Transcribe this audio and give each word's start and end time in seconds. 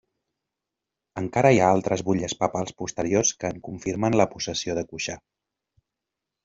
Encara 1.21 1.51
hi 1.55 1.59
ha 1.65 1.67
altres 1.73 2.03
butlles 2.07 2.35
papals 2.41 2.75
posteriors 2.81 3.35
que 3.43 3.53
en 3.57 3.63
confirmen 3.69 4.19
la 4.23 4.29
possessió 4.35 4.81
de 4.81 4.87
Cuixà. 4.95 5.21